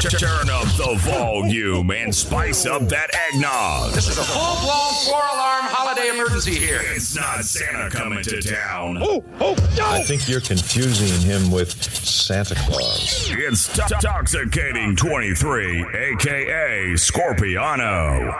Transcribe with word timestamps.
Turn 0.00 0.48
up 0.48 0.64
the 0.78 0.96
volume 1.00 1.90
and 1.90 2.14
spice 2.14 2.64
up 2.64 2.88
that 2.88 3.10
eggnog. 3.28 3.92
This 3.92 4.08
is 4.08 4.16
a 4.16 4.22
full 4.22 4.56
blown 4.62 4.94
four 5.04 5.20
alarm 5.20 5.64
holiday 5.64 6.08
emergency 6.08 6.54
here. 6.54 6.80
It's 6.94 7.14
not 7.14 7.44
Santa 7.44 7.90
coming 7.90 8.22
to 8.22 8.40
town. 8.40 8.96
Oh, 9.02 9.22
oh, 9.40 9.54
no! 9.76 9.84
I 9.84 10.02
think 10.02 10.30
you're 10.30 10.40
confusing 10.40 11.20
him 11.20 11.50
with 11.50 11.70
Santa 11.82 12.54
Claus. 12.54 13.28
It's 13.32 13.68
Toxicating 13.76 14.96
23, 14.96 15.82
aka 15.82 16.94
Scorpiano. 16.94 18.34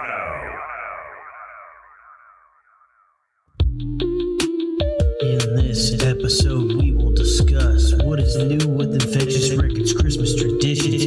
In 5.21 5.57
this 5.57 6.03
episode, 6.03 6.73
we 6.81 6.92
will 7.13 7.25
discuss 7.25 7.95
what 8.05 8.19
is 8.19 8.37
new 8.37 8.69
with 8.69 8.95
Infexious 8.95 9.55
Records 9.55 9.93
Christmas 9.93 10.35
traditions 10.35 11.05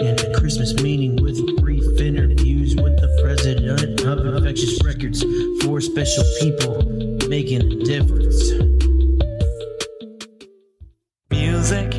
and 0.00 0.18
the 0.18 0.32
Christmas 0.38 0.74
meaning 0.82 1.16
with 1.16 1.38
brief 1.58 1.84
interviews 2.00 2.76
with 2.76 2.96
the 3.00 3.20
president 3.22 4.00
of 4.00 4.26
Infexious 4.26 4.82
Records. 4.84 5.24
Four 5.64 5.80
special 5.80 6.24
people 6.40 6.82
making 7.28 7.62
a 7.62 7.84
difference. 7.84 8.50
Music, 11.30 11.90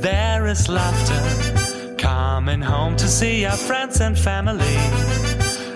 there 0.00 0.46
is 0.46 0.68
laughter. 0.68 1.96
Coming 1.98 2.60
home 2.60 2.96
to 2.96 3.08
see 3.08 3.44
our 3.44 3.56
friends 3.56 4.00
and 4.00 4.18
family. 4.18 4.76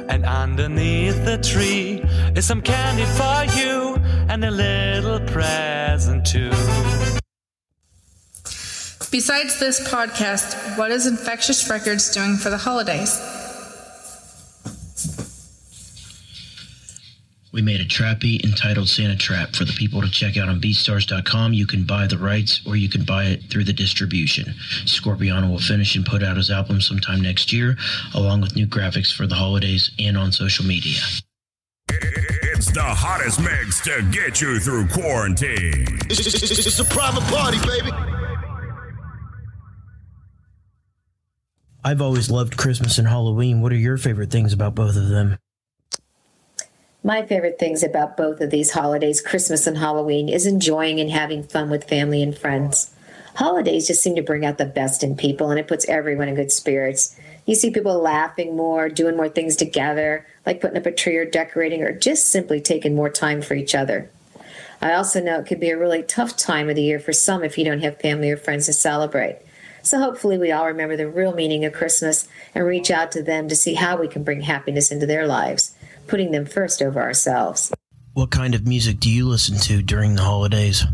And 0.08 0.24
underneath 0.24 1.24
the 1.24 1.38
tree 1.38 2.02
is 2.36 2.46
some 2.46 2.62
candy 2.62 3.04
for 3.04 3.58
you 3.58 3.95
and 4.36 4.44
a 4.44 4.50
little 4.50 5.20
present 5.20 6.26
too. 6.26 6.50
Besides 9.10 9.58
this 9.58 9.80
podcast, 9.88 10.76
what 10.76 10.90
is 10.90 11.06
Infexious 11.06 11.70
Records 11.70 12.12
doing 12.12 12.36
for 12.36 12.50
the 12.50 12.58
holidays? 12.58 13.18
We 17.50 17.62
made 17.62 17.80
a 17.80 17.86
trappy 17.86 18.44
entitled 18.44 18.90
Santa 18.90 19.16
Trap 19.16 19.56
for 19.56 19.64
the 19.64 19.72
people 19.72 20.02
to 20.02 20.10
check 20.10 20.36
out 20.36 20.50
on 20.50 20.60
BeatStars.com. 20.60 21.54
You 21.54 21.66
can 21.66 21.84
buy 21.84 22.06
the 22.06 22.18
rights 22.18 22.60
or 22.66 22.76
you 22.76 22.90
can 22.90 23.06
buy 23.06 23.24
it 23.24 23.44
through 23.44 23.64
the 23.64 23.72
distribution. 23.72 24.52
Scorpiano 24.84 25.50
will 25.50 25.58
finish 25.58 25.96
and 25.96 26.04
put 26.04 26.22
out 26.22 26.36
his 26.36 26.50
album 26.50 26.82
sometime 26.82 27.22
next 27.22 27.54
year, 27.54 27.78
along 28.14 28.42
with 28.42 28.54
new 28.54 28.66
graphics 28.66 29.10
for 29.14 29.26
the 29.26 29.34
holidays 29.34 29.90
and 29.98 30.18
on 30.18 30.30
social 30.30 30.66
media. 30.66 31.00
It's 32.76 32.84
the 32.84 32.94
hottest 32.94 33.40
mix 33.40 33.80
to 33.84 34.02
get 34.12 34.42
you 34.42 34.60
through 34.60 34.86
quarantine. 34.88 35.86
It's, 36.10 36.20
it's- 36.20 36.42
it's- 36.42 36.66
it's 36.66 36.78
a 36.78 36.84
private 36.84 37.22
party, 37.22 37.56
baby. 37.66 37.90
I've 41.82 42.02
always 42.02 42.30
loved 42.30 42.58
Christmas 42.58 42.98
and 42.98 43.08
Halloween. 43.08 43.62
What 43.62 43.72
are 43.72 43.76
your 43.76 43.96
favorite 43.96 44.30
things 44.30 44.52
about 44.52 44.74
both 44.74 44.94
of 44.94 45.08
them? 45.08 45.38
My 47.02 47.24
favorite 47.24 47.58
things 47.58 47.82
about 47.82 48.14
both 48.14 48.42
of 48.42 48.50
these 48.50 48.72
holidays, 48.72 49.22
Christmas 49.22 49.66
and 49.66 49.78
Halloween, 49.78 50.28
is 50.28 50.44
enjoying 50.46 51.00
and 51.00 51.08
having 51.10 51.44
fun 51.44 51.70
with 51.70 51.84
family 51.88 52.22
and 52.22 52.36
friends. 52.36 52.90
Holidays 53.36 53.86
just 53.86 54.02
seem 54.02 54.16
to 54.16 54.22
bring 54.22 54.44
out 54.44 54.58
the 54.58 54.66
best 54.66 55.02
in 55.02 55.16
people 55.16 55.48
and 55.50 55.58
it 55.58 55.66
puts 55.66 55.88
everyone 55.88 56.28
in 56.28 56.34
good 56.34 56.52
spirits. 56.52 57.16
You 57.46 57.54
see 57.54 57.70
people 57.70 58.00
laughing 58.00 58.56
more, 58.56 58.88
doing 58.88 59.16
more 59.16 59.28
things 59.28 59.54
together, 59.54 60.26
like 60.44 60.60
putting 60.60 60.76
up 60.76 60.84
a 60.84 60.92
tree 60.92 61.16
or 61.16 61.24
decorating, 61.24 61.82
or 61.82 61.92
just 61.92 62.28
simply 62.28 62.60
taking 62.60 62.94
more 62.94 63.08
time 63.08 63.40
for 63.40 63.54
each 63.54 63.74
other. 63.74 64.10
I 64.82 64.92
also 64.92 65.22
know 65.22 65.38
it 65.38 65.46
could 65.46 65.60
be 65.60 65.70
a 65.70 65.78
really 65.78 66.02
tough 66.02 66.36
time 66.36 66.68
of 66.68 66.74
the 66.74 66.82
year 66.82 66.98
for 66.98 67.12
some 67.12 67.44
if 67.44 67.56
you 67.56 67.64
don't 67.64 67.82
have 67.82 68.00
family 68.00 68.30
or 68.30 68.36
friends 68.36 68.66
to 68.66 68.72
celebrate. 68.72 69.38
So 69.82 70.00
hopefully, 70.00 70.36
we 70.36 70.50
all 70.50 70.66
remember 70.66 70.96
the 70.96 71.08
real 71.08 71.32
meaning 71.32 71.64
of 71.64 71.72
Christmas 71.72 72.28
and 72.52 72.66
reach 72.66 72.90
out 72.90 73.12
to 73.12 73.22
them 73.22 73.48
to 73.48 73.54
see 73.54 73.74
how 73.74 73.96
we 73.96 74.08
can 74.08 74.24
bring 74.24 74.40
happiness 74.40 74.90
into 74.90 75.06
their 75.06 75.28
lives, 75.28 75.76
putting 76.08 76.32
them 76.32 76.44
first 76.44 76.82
over 76.82 77.00
ourselves. 77.00 77.72
What 78.14 78.32
kind 78.32 78.56
of 78.56 78.66
music 78.66 78.98
do 78.98 79.08
you 79.08 79.28
listen 79.28 79.56
to 79.58 79.82
during 79.82 80.16
the 80.16 80.22
holidays? 80.22 80.84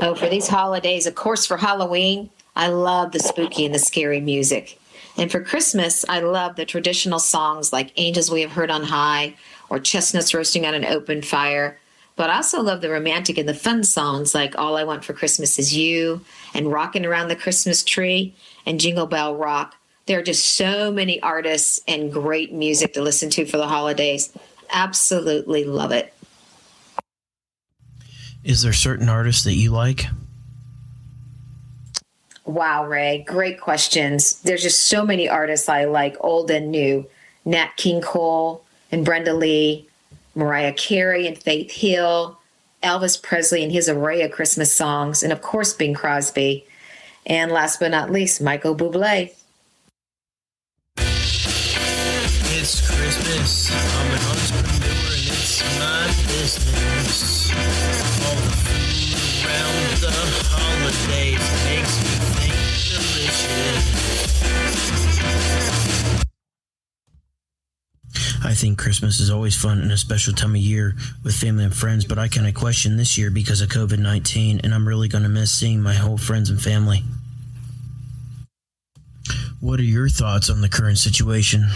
Oh, 0.00 0.16
for 0.16 0.28
these 0.28 0.48
holidays, 0.48 1.06
of 1.06 1.14
course, 1.14 1.46
for 1.46 1.56
Halloween, 1.56 2.30
I 2.56 2.68
love 2.68 3.12
the 3.12 3.20
spooky 3.20 3.64
and 3.64 3.74
the 3.74 3.78
scary 3.78 4.20
music. 4.20 4.80
And 5.18 5.30
for 5.30 5.40
Christmas, 5.40 6.04
I 6.08 6.20
love 6.20 6.56
the 6.56 6.66
traditional 6.66 7.18
songs 7.18 7.72
like 7.72 7.92
Angels 7.96 8.30
We 8.30 8.42
Have 8.42 8.52
Heard 8.52 8.70
on 8.70 8.84
High 8.84 9.34
or 9.70 9.78
Chestnuts 9.78 10.34
Roasting 10.34 10.66
on 10.66 10.74
an 10.74 10.84
Open 10.84 11.22
Fire. 11.22 11.78
But 12.16 12.30
I 12.30 12.36
also 12.36 12.62
love 12.62 12.80
the 12.80 12.90
romantic 12.90 13.36
and 13.38 13.48
the 13.48 13.54
fun 13.54 13.84
songs 13.84 14.34
like 14.34 14.58
All 14.58 14.76
I 14.76 14.84
Want 14.84 15.04
for 15.04 15.12
Christmas 15.12 15.58
Is 15.58 15.76
You 15.76 16.22
and 16.54 16.72
Rocking 16.72 17.04
Around 17.04 17.28
the 17.28 17.36
Christmas 17.36 17.82
Tree 17.82 18.34
and 18.64 18.80
Jingle 18.80 19.06
Bell 19.06 19.36
Rock. 19.36 19.74
There 20.06 20.18
are 20.18 20.22
just 20.22 20.54
so 20.54 20.90
many 20.90 21.20
artists 21.20 21.80
and 21.88 22.12
great 22.12 22.52
music 22.52 22.94
to 22.94 23.02
listen 23.02 23.28
to 23.30 23.44
for 23.44 23.56
the 23.56 23.66
holidays. 23.66 24.32
Absolutely 24.70 25.64
love 25.64 25.92
it. 25.92 26.12
Is 28.44 28.62
there 28.62 28.72
certain 28.72 29.08
artists 29.08 29.44
that 29.44 29.54
you 29.54 29.70
like? 29.72 30.06
Wow, 32.46 32.86
Ray, 32.86 33.24
great 33.26 33.60
questions. 33.60 34.40
There's 34.42 34.62
just 34.62 34.84
so 34.84 35.04
many 35.04 35.28
artists 35.28 35.68
I 35.68 35.84
like, 35.84 36.16
old 36.20 36.50
and 36.50 36.70
new. 36.70 37.06
Nat 37.44 37.76
King 37.76 38.00
Cole 38.00 38.64
and 38.90 39.04
Brenda 39.04 39.34
Lee, 39.34 39.88
Mariah 40.34 40.72
Carey 40.72 41.26
and 41.26 41.36
Faith 41.36 41.72
Hill, 41.72 42.38
Elvis 42.82 43.20
Presley 43.20 43.62
and 43.62 43.72
his 43.72 43.88
array 43.88 44.22
of 44.22 44.30
Christmas 44.30 44.72
songs, 44.72 45.22
and 45.22 45.32
of 45.32 45.42
course 45.42 45.74
Bing 45.74 45.94
Crosby. 45.94 46.64
And 47.24 47.50
last 47.50 47.80
but 47.80 47.90
not 47.90 48.10
least, 48.10 48.40
Michael 48.40 48.76
Bublé. 48.76 49.32
Think 68.56 68.78
Christmas 68.78 69.20
is 69.20 69.30
always 69.30 69.54
fun 69.54 69.80
and 69.80 69.92
a 69.92 69.96
special 69.96 70.32
time 70.32 70.50
of 70.50 70.60
year 70.60 70.94
with 71.22 71.36
family 71.36 71.64
and 71.64 71.74
friends, 71.74 72.04
but 72.04 72.18
I 72.18 72.28
kind 72.28 72.46
of 72.46 72.54
question 72.54 72.96
this 72.96 73.16
year 73.16 73.30
because 73.30 73.60
of 73.60 73.68
COVID 73.68 73.98
19, 73.98 74.60
and 74.64 74.74
I'm 74.74 74.88
really 74.88 75.08
going 75.08 75.22
to 75.22 75.28
miss 75.28 75.52
seeing 75.52 75.80
my 75.80 75.94
whole 75.94 76.18
friends 76.18 76.50
and 76.50 76.60
family. 76.60 77.04
What 79.60 79.78
are 79.78 79.84
your 79.84 80.08
thoughts 80.08 80.50
on 80.50 80.60
the 80.60 80.68
current 80.68 80.98
situation? 80.98 81.66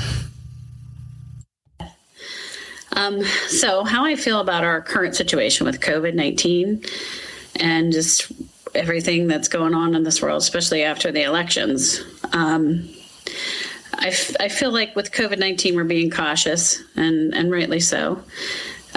Um, 2.92 3.22
so, 3.48 3.84
how 3.84 4.04
I 4.04 4.16
feel 4.16 4.40
about 4.40 4.64
our 4.64 4.82
current 4.82 5.14
situation 5.14 5.64
with 5.64 5.80
COVID 5.80 6.14
19 6.14 6.84
and 7.56 7.92
just 7.92 8.32
everything 8.74 9.26
that's 9.26 9.48
going 9.48 9.74
on 9.74 9.94
in 9.94 10.02
this 10.02 10.20
world, 10.22 10.42
especially 10.42 10.82
after 10.82 11.12
the 11.12 11.22
elections. 11.22 12.00
Um, 12.32 12.88
I, 14.00 14.48
feel 14.48 14.72
like 14.72 14.96
with 14.96 15.12
COVID 15.12 15.38
19, 15.38 15.76
we're 15.76 15.84
being 15.84 16.10
cautious, 16.10 16.82
and, 16.96 17.34
and 17.34 17.50
rightly 17.50 17.80
so. 17.80 18.22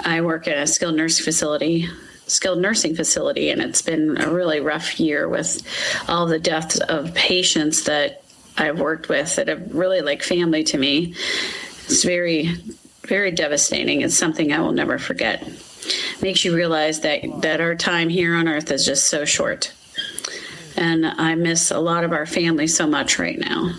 I 0.00 0.22
work 0.22 0.48
at 0.48 0.56
a 0.56 0.66
skilled 0.66 0.96
nurse 0.96 1.18
facility. 1.18 1.88
Skilled 2.26 2.58
nursing 2.58 2.96
facility, 2.96 3.50
and 3.50 3.60
it's 3.60 3.82
been 3.82 4.18
a 4.18 4.32
really 4.32 4.60
rough 4.60 4.98
year 4.98 5.28
with 5.28 5.62
all 6.08 6.26
the 6.26 6.38
deaths 6.38 6.80
of 6.80 7.14
patients 7.14 7.84
that 7.84 8.24
I've 8.56 8.80
worked 8.80 9.10
with 9.10 9.36
that 9.36 9.48
have 9.48 9.74
really 9.74 10.00
like 10.00 10.22
family 10.22 10.64
to 10.64 10.78
me. 10.78 11.14
It's 11.84 12.02
very, 12.02 12.56
very 13.02 13.30
devastating. 13.30 14.00
It's 14.00 14.16
something 14.16 14.54
I 14.54 14.60
will 14.60 14.72
never 14.72 14.98
forget. 14.98 15.46
Makes 16.22 16.46
you 16.46 16.56
realize 16.56 17.00
that 17.00 17.20
that 17.42 17.60
our 17.60 17.74
time 17.74 18.08
here 18.08 18.34
on 18.34 18.48
earth 18.48 18.70
is 18.70 18.86
just 18.86 19.06
so 19.08 19.26
short. 19.26 19.70
And 20.76 21.04
I 21.06 21.34
miss 21.34 21.70
a 21.70 21.78
lot 21.78 22.04
of 22.04 22.12
our 22.12 22.24
family 22.24 22.68
so 22.68 22.86
much 22.86 23.18
right 23.18 23.38
now. 23.38 23.74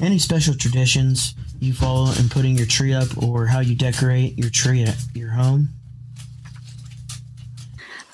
Any 0.00 0.18
special 0.18 0.54
traditions 0.54 1.34
you 1.58 1.74
follow 1.74 2.10
in 2.18 2.30
putting 2.30 2.56
your 2.56 2.66
tree 2.66 2.94
up 2.94 3.22
or 3.22 3.46
how 3.46 3.60
you 3.60 3.74
decorate 3.74 4.38
your 4.38 4.48
tree 4.48 4.82
at 4.84 4.96
your 5.14 5.30
home? 5.30 5.68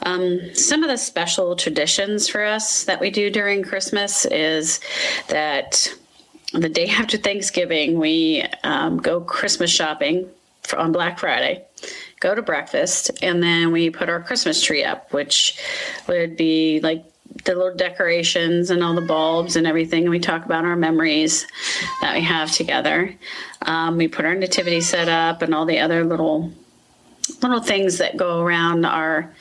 Um, 0.02 0.54
some 0.54 0.82
of 0.82 0.88
the 0.88 0.96
special 0.96 1.54
traditions 1.54 2.28
for 2.28 2.44
us 2.44 2.84
that 2.84 3.00
we 3.00 3.10
do 3.10 3.30
during 3.30 3.62
Christmas 3.62 4.24
is 4.24 4.80
that 5.28 5.92
the 6.52 6.68
day 6.68 6.88
after 6.88 7.16
Thanksgiving, 7.18 7.98
we 7.98 8.44
um, 8.64 8.98
go 8.98 9.20
Christmas 9.20 9.70
shopping 9.70 10.28
for, 10.62 10.78
on 10.78 10.90
Black 10.90 11.18
Friday, 11.18 11.64
go 12.20 12.34
to 12.34 12.42
breakfast, 12.42 13.10
and 13.22 13.42
then 13.42 13.72
we 13.72 13.90
put 13.90 14.08
our 14.08 14.22
Christmas 14.22 14.62
tree 14.62 14.84
up, 14.84 15.12
which 15.12 15.58
would 16.08 16.36
be 16.36 16.80
like 16.80 17.04
the 17.44 17.54
little 17.54 17.74
decorations 17.74 18.70
and 18.70 18.82
all 18.82 18.94
the 18.94 19.00
bulbs 19.00 19.56
and 19.56 19.66
everything. 19.66 20.02
And 20.02 20.10
we 20.10 20.18
talk 20.18 20.44
about 20.44 20.64
our 20.64 20.76
memories 20.76 21.46
that 22.00 22.14
we 22.14 22.22
have 22.22 22.50
together. 22.50 23.14
Um, 23.62 23.96
we 23.96 24.08
put 24.08 24.24
our 24.24 24.34
nativity 24.34 24.80
set 24.80 25.08
up 25.08 25.42
and 25.42 25.54
all 25.54 25.64
the 25.64 25.78
other 25.78 26.04
little 26.04 26.52
little 27.42 27.60
things 27.60 27.98
that 27.98 28.16
go 28.16 28.40
around 28.40 28.84
our 28.84 29.32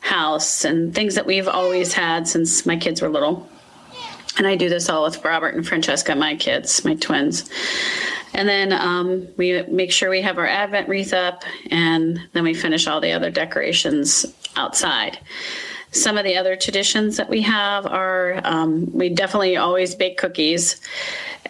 house 0.00 0.64
and 0.64 0.94
things 0.94 1.14
that 1.14 1.26
we've 1.26 1.48
always 1.48 1.92
had 1.92 2.26
since 2.26 2.66
my 2.66 2.76
kids 2.76 3.00
were 3.00 3.08
little. 3.08 3.48
And 4.36 4.46
I 4.46 4.54
do 4.54 4.68
this 4.68 4.88
all 4.88 5.04
with 5.04 5.24
Robert 5.24 5.54
and 5.54 5.66
Francesca, 5.66 6.14
my 6.14 6.36
kids, 6.36 6.84
my 6.84 6.94
twins. 6.94 7.50
And 8.34 8.48
then 8.48 8.72
um, 8.72 9.26
we 9.36 9.62
make 9.62 9.90
sure 9.90 10.10
we 10.10 10.22
have 10.22 10.38
our 10.38 10.46
Advent 10.46 10.88
wreath 10.88 11.12
up, 11.12 11.42
and 11.70 12.20
then 12.34 12.44
we 12.44 12.54
finish 12.54 12.86
all 12.86 13.00
the 13.00 13.12
other 13.12 13.30
decorations 13.30 14.26
outside. 14.54 15.18
Some 15.90 16.18
of 16.18 16.24
the 16.24 16.36
other 16.36 16.54
traditions 16.56 17.16
that 17.16 17.28
we 17.28 17.40
have 17.42 17.86
are 17.86 18.40
um, 18.44 18.92
we 18.92 19.08
definitely 19.08 19.56
always 19.56 19.94
bake 19.94 20.18
cookies, 20.18 20.80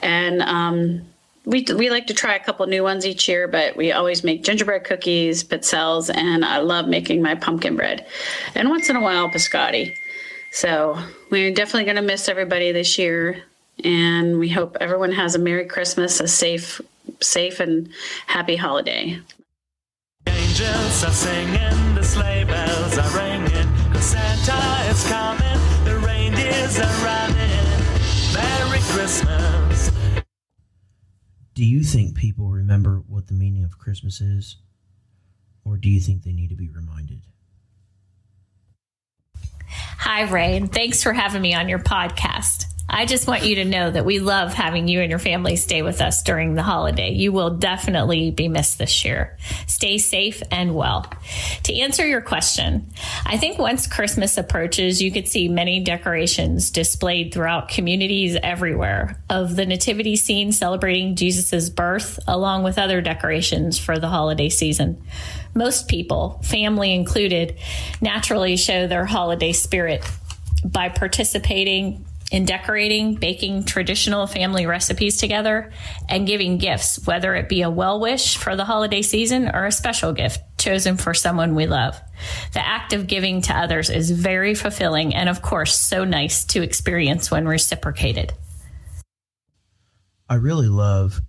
and 0.00 0.42
um, 0.42 1.02
we, 1.44 1.64
we 1.74 1.90
like 1.90 2.06
to 2.08 2.14
try 2.14 2.34
a 2.36 2.44
couple 2.44 2.66
new 2.66 2.82
ones 2.82 3.06
each 3.06 3.26
year, 3.26 3.48
but 3.48 3.76
we 3.76 3.90
always 3.90 4.22
make 4.22 4.44
gingerbread 4.44 4.84
cookies, 4.84 5.42
pizzelles, 5.42 6.14
and 6.14 6.44
I 6.44 6.58
love 6.58 6.86
making 6.88 7.22
my 7.22 7.34
pumpkin 7.34 7.74
bread, 7.74 8.06
and 8.54 8.68
once 8.68 8.88
in 8.88 8.96
a 8.96 9.00
while 9.00 9.28
biscotti. 9.28 9.94
So 10.52 10.98
we're 11.30 11.52
definitely 11.52 11.84
going 11.84 11.96
to 11.96 12.02
miss 12.02 12.28
everybody 12.28 12.72
this 12.72 12.98
year, 12.98 13.42
and 13.84 14.38
we 14.38 14.48
hope 14.48 14.76
everyone 14.80 15.12
has 15.12 15.34
a 15.34 15.38
Merry 15.38 15.66
Christmas, 15.66 16.20
a 16.20 16.28
safe, 16.28 16.80
safe 17.20 17.60
and 17.60 17.88
happy 18.26 18.56
holiday. 18.56 19.18
Angels 20.26 21.04
are 21.04 21.10
singing, 21.10 21.94
the 21.94 22.02
sleigh 22.02 22.44
bells 22.44 22.98
are 22.98 23.18
ringing, 23.18 23.68
cause 23.98 24.10
Santa 24.10 24.90
is 24.90 25.08
coming, 25.08 25.84
the 25.84 25.98
reindeers 25.98 26.78
are 26.78 27.04
running. 27.04 27.66
Merry 28.32 28.80
Christmas. 28.82 29.90
Do 31.54 31.64
you 31.64 31.82
think 31.82 32.16
people 32.16 32.48
remember 32.48 33.02
what 33.08 33.26
the 33.26 33.34
meaning 33.34 33.64
of 33.64 33.78
Christmas 33.78 34.20
is? 34.20 34.56
Or 35.64 35.76
do 35.76 35.88
you 35.88 36.00
think 36.00 36.22
they 36.22 36.32
need 36.32 36.50
to 36.50 36.56
be 36.56 36.68
reminded? 36.68 37.22
Hi, 39.98 40.22
Ray, 40.22 40.56
and 40.56 40.72
thanks 40.72 41.02
for 41.02 41.12
having 41.12 41.42
me 41.42 41.54
on 41.54 41.68
your 41.68 41.80
podcast. 41.80 42.66
I 42.90 43.04
just 43.04 43.26
want 43.26 43.44
you 43.44 43.56
to 43.56 43.64
know 43.66 43.90
that 43.90 44.06
we 44.06 44.18
love 44.18 44.54
having 44.54 44.88
you 44.88 45.00
and 45.00 45.10
your 45.10 45.18
family 45.18 45.56
stay 45.56 45.82
with 45.82 46.00
us 46.00 46.22
during 46.22 46.54
the 46.54 46.62
holiday. 46.62 47.12
You 47.12 47.32
will 47.32 47.50
definitely 47.50 48.30
be 48.30 48.48
missed 48.48 48.78
this 48.78 49.04
year. 49.04 49.36
Stay 49.66 49.98
safe 49.98 50.42
and 50.50 50.74
well. 50.74 51.04
To 51.64 51.78
answer 51.78 52.06
your 52.06 52.22
question, 52.22 52.90
I 53.26 53.36
think 53.36 53.58
once 53.58 53.86
Christmas 53.86 54.38
approaches, 54.38 55.02
you 55.02 55.12
could 55.12 55.28
see 55.28 55.48
many 55.48 55.80
decorations 55.80 56.70
displayed 56.70 57.34
throughout 57.34 57.68
communities 57.68 58.38
everywhere 58.42 59.22
of 59.28 59.54
the 59.54 59.66
nativity 59.66 60.16
scene 60.16 60.50
celebrating 60.50 61.14
Jesus' 61.14 61.68
birth, 61.68 62.18
along 62.26 62.62
with 62.62 62.78
other 62.78 63.02
decorations 63.02 63.78
for 63.78 63.98
the 63.98 64.08
holiday 64.08 64.48
season. 64.48 65.02
Most 65.54 65.88
people, 65.88 66.40
family 66.42 66.94
included, 66.94 67.58
naturally 68.00 68.56
show 68.56 68.86
their 68.86 69.04
holiday 69.04 69.52
spirit 69.52 70.02
by 70.64 70.88
participating 70.88 72.04
in 72.30 72.44
decorating, 72.44 73.14
baking 73.14 73.64
traditional 73.64 74.26
family 74.26 74.66
recipes 74.66 75.16
together, 75.16 75.72
and 76.08 76.26
giving 76.26 76.58
gifts, 76.58 77.06
whether 77.06 77.34
it 77.34 77.48
be 77.48 77.62
a 77.62 77.70
well 77.70 78.00
wish 78.00 78.36
for 78.36 78.54
the 78.54 78.64
holiday 78.64 79.02
season 79.02 79.48
or 79.48 79.64
a 79.64 79.72
special 79.72 80.12
gift 80.12 80.40
chosen 80.58 80.96
for 80.96 81.14
someone 81.14 81.54
we 81.54 81.66
love. 81.66 81.98
The 82.52 82.66
act 82.66 82.92
of 82.92 83.06
giving 83.06 83.40
to 83.42 83.56
others 83.56 83.90
is 83.90 84.10
very 84.10 84.54
fulfilling 84.54 85.14
and, 85.14 85.28
of 85.28 85.40
course, 85.40 85.78
so 85.78 86.04
nice 86.04 86.44
to 86.46 86.62
experience 86.62 87.30
when 87.30 87.46
reciprocated. 87.46 88.32
I 90.28 90.34
really 90.34 90.68
love 90.68 91.20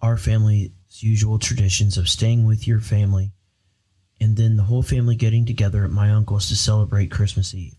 our 0.00 0.16
family's 0.16 0.70
usual 0.90 1.38
traditions 1.38 1.98
of 1.98 2.08
staying 2.08 2.46
with 2.46 2.68
your 2.68 2.80
family 2.80 3.32
and 4.20 4.36
then 4.36 4.56
the 4.56 4.64
whole 4.64 4.82
family 4.82 5.16
getting 5.16 5.46
together 5.46 5.84
at 5.84 5.90
my 5.90 6.10
uncle's 6.10 6.48
to 6.48 6.56
celebrate 6.56 7.10
Christmas 7.10 7.54
Eve 7.54 7.77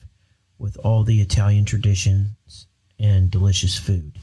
with 0.59 0.77
all 0.83 1.03
the 1.03 1.21
Italian 1.21 1.65
traditions 1.65 2.67
and 2.99 3.31
delicious 3.31 3.77
food. 3.77 4.17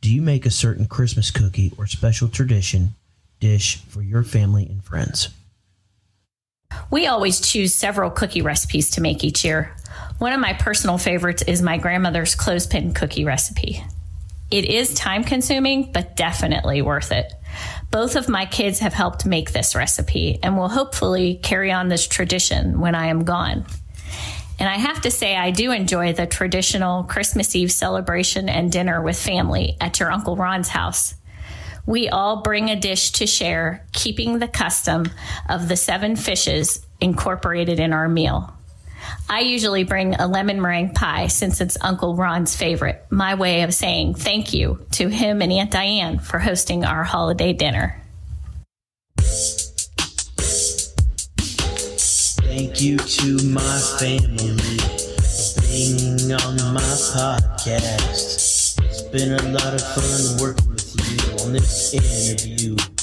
Do 0.00 0.12
you 0.12 0.20
make 0.20 0.44
a 0.44 0.50
certain 0.50 0.86
Christmas 0.86 1.30
cookie 1.30 1.72
or 1.78 1.86
special 1.86 2.28
tradition 2.28 2.94
dish 3.40 3.76
for 3.76 4.02
your 4.02 4.22
family 4.22 4.66
and 4.66 4.84
friends? 4.84 5.28
We 6.90 7.06
always 7.06 7.40
choose 7.40 7.74
several 7.74 8.10
cookie 8.10 8.42
recipes 8.42 8.90
to 8.90 9.00
make 9.00 9.24
each 9.24 9.44
year. 9.44 9.74
One 10.18 10.32
of 10.32 10.40
my 10.40 10.52
personal 10.52 10.98
favorites 10.98 11.42
is 11.42 11.62
my 11.62 11.78
grandmother's 11.78 12.34
clothespin 12.34 12.92
cookie 12.92 13.24
recipe. 13.24 13.82
It 14.50 14.64
is 14.66 14.94
time 14.94 15.24
consuming, 15.24 15.90
but 15.92 16.16
definitely 16.16 16.82
worth 16.82 17.12
it. 17.12 17.32
Both 17.90 18.16
of 18.16 18.28
my 18.28 18.46
kids 18.46 18.80
have 18.80 18.92
helped 18.92 19.26
make 19.26 19.52
this 19.52 19.74
recipe 19.74 20.38
and 20.42 20.56
will 20.56 20.68
hopefully 20.68 21.40
carry 21.42 21.72
on 21.72 21.88
this 21.88 22.06
tradition 22.06 22.80
when 22.80 22.94
I 22.94 23.06
am 23.06 23.24
gone. 23.24 23.66
And 24.58 24.68
I 24.68 24.76
have 24.76 25.02
to 25.02 25.10
say, 25.10 25.36
I 25.36 25.50
do 25.50 25.70
enjoy 25.70 26.12
the 26.12 26.26
traditional 26.26 27.04
Christmas 27.04 27.54
Eve 27.54 27.70
celebration 27.70 28.48
and 28.48 28.72
dinner 28.72 29.02
with 29.02 29.18
family 29.18 29.76
at 29.80 30.00
your 30.00 30.10
Uncle 30.10 30.36
Ron's 30.36 30.68
house. 30.68 31.14
We 31.84 32.08
all 32.08 32.42
bring 32.42 32.68
a 32.68 32.80
dish 32.80 33.12
to 33.12 33.26
share, 33.26 33.86
keeping 33.92 34.38
the 34.38 34.48
custom 34.48 35.06
of 35.48 35.68
the 35.68 35.76
seven 35.76 36.16
fishes 36.16 36.84
incorporated 37.00 37.78
in 37.78 37.92
our 37.92 38.08
meal. 38.08 38.52
I 39.28 39.40
usually 39.40 39.84
bring 39.84 40.14
a 40.14 40.26
lemon 40.26 40.60
meringue 40.60 40.94
pie 40.94 41.28
since 41.28 41.60
it's 41.60 41.76
Uncle 41.80 42.16
Ron's 42.16 42.56
favorite, 42.56 43.04
my 43.10 43.34
way 43.34 43.62
of 43.62 43.74
saying 43.74 44.14
thank 44.14 44.52
you 44.52 44.84
to 44.92 45.08
him 45.08 45.42
and 45.42 45.52
Aunt 45.52 45.70
Diane 45.70 46.18
for 46.18 46.38
hosting 46.38 46.84
our 46.84 47.04
holiday 47.04 47.52
dinner. 47.52 48.02
Thank 52.56 52.80
you 52.80 52.96
to 52.96 53.48
my 53.48 53.80
family 54.00 54.78
for 54.78 55.60
being 55.60 56.32
on 56.32 56.56
my 56.72 56.80
podcast. 57.12 58.80
It's 58.82 59.02
been 59.02 59.32
a 59.34 59.42
lot 59.52 59.74
of 59.74 59.82
fun 59.82 60.40
working 60.40 60.70
with 60.70 60.96
you 60.96 61.44
on 61.44 61.52
this 61.52 61.92
interview. 61.92 62.95